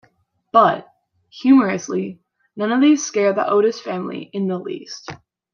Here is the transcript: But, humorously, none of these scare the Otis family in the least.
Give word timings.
But, 0.51 0.91
humorously, 1.29 2.21
none 2.55 2.71
of 2.71 2.81
these 2.81 3.05
scare 3.05 3.33
the 3.33 3.47
Otis 3.47 3.79
family 3.79 4.31
in 4.33 4.47
the 4.47 4.57
least. 4.57 5.11